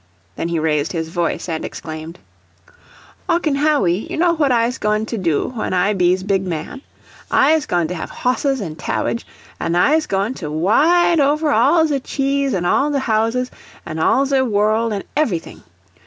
Then 0.35 0.47
he 0.47 0.57
raised 0.57 0.93
his 0.93 1.09
voice, 1.09 1.47
and 1.47 1.63
exclaimed: 1.63 2.17
"Ocken 3.29 3.57
Hawwy, 3.57 4.09
you 4.09 4.17
know 4.17 4.33
what 4.33 4.49
Iz'he 4.51 4.79
goin' 4.79 5.03
do 5.03 5.49
when 5.49 5.73
I 5.75 5.93
be's 5.93 6.23
big 6.23 6.43
man? 6.43 6.81
Iz'he 7.31 7.67
goin' 7.67 7.87
to 7.87 7.93
have 7.93 8.09
hosses 8.09 8.61
and 8.61 8.79
tarridge, 8.79 9.27
an' 9.59 9.73
Iz'he 9.75 10.07
goin' 10.07 10.33
to 10.37 10.49
wide 10.49 11.19
over 11.19 11.51
all 11.51 11.85
ze 11.85 11.99
chees 11.99 12.55
an' 12.55 12.65
all 12.65 12.91
ze 12.91 12.97
houses, 13.01 13.51
an' 13.85 13.99
all 13.99 14.25
ze 14.25 14.41
world 14.41 14.91
an' 14.91 15.03
evvyfing. 15.15 15.61